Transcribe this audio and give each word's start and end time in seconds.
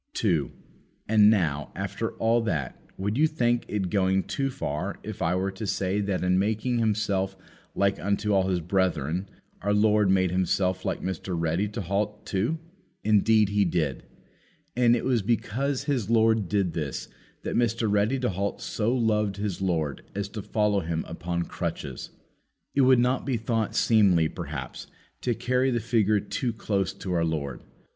2. 0.15 0.51
And 1.07 1.29
now, 1.29 1.71
after 1.75 2.13
all 2.13 2.41
that, 2.41 2.81
would 2.97 3.19
you 3.19 3.27
think 3.27 3.65
it 3.67 3.91
going 3.91 4.23
too 4.23 4.49
far 4.49 4.97
if 5.03 5.21
I 5.21 5.35
were 5.35 5.51
to 5.51 5.67
say 5.67 6.01
that 6.01 6.23
in 6.23 6.39
making 6.39 6.79
Himself 6.79 7.37
like 7.75 7.99
unto 7.99 8.33
all 8.33 8.47
His 8.47 8.61
brethren, 8.61 9.29
our 9.61 9.75
Lord 9.75 10.09
made 10.09 10.31
Himself 10.31 10.83
like 10.85 11.03
Mr. 11.03 11.35
Ready 11.39 11.67
to 11.67 11.81
halt 11.81 12.25
too? 12.25 12.57
Indeed 13.03 13.49
He 13.49 13.63
did. 13.63 14.01
And 14.75 14.95
it 14.95 15.05
was 15.05 15.21
because 15.21 15.83
his 15.83 16.09
Lord 16.09 16.49
did 16.49 16.73
this, 16.73 17.07
that 17.43 17.55
Mr. 17.55 17.85
Ready 17.87 18.17
to 18.21 18.29
halt 18.31 18.59
so 18.59 18.91
loved 18.95 19.37
his 19.37 19.61
Lord 19.61 20.01
as 20.15 20.27
to 20.29 20.41
follow 20.41 20.79
Him 20.79 21.05
upon 21.07 21.43
crutches. 21.43 22.09
It 22.73 22.81
would 22.81 22.97
not 22.97 23.23
be 23.23 23.37
thought 23.37 23.75
seemly, 23.75 24.27
perhaps, 24.29 24.87
to 25.21 25.35
carry 25.35 25.69
the 25.69 25.79
figure 25.79 26.19
too 26.19 26.51
close 26.53 26.91
to 26.95 27.13
our 27.13 27.23
Lord. 27.23 27.61